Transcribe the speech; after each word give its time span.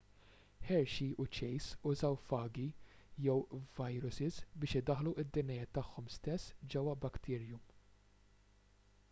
hershey 0.67 1.13
u 1.17 1.25
chase 1.27 1.75
użaw 1.89 2.17
fagi 2.29 2.65
jew 3.27 3.61
vajrusis 3.77 4.41
biex 4.63 4.81
idaħħlu 4.81 5.15
d-dna 5.21 5.69
tagħhom 5.79 6.11
stess 6.17 6.59
ġewwa 6.77 6.99
bacterium 7.07 7.63